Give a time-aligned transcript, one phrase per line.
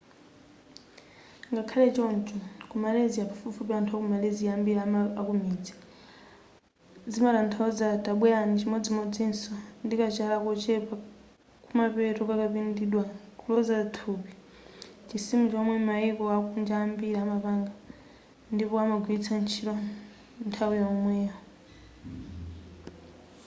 [1.51, 2.37] ngakhale choncho
[2.69, 4.81] ku malysia pafupifupi anthu a ku malysia ambiri
[5.21, 5.73] akumidzi
[7.11, 9.51] zimatathauza tabwerani chimodzimodzinso
[9.85, 10.95] ndikachala kochepa
[11.65, 13.03] kumapeto kakapindidwa
[13.39, 14.31] kuloza thupi
[15.07, 17.71] chisimu chomwe mayiko akunja ambiri amapanga
[18.53, 19.73] ndipo amagwilitsa ntchito
[20.47, 21.29] nthawi yokhayi